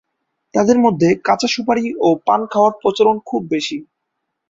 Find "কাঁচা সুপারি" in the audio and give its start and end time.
1.25-1.85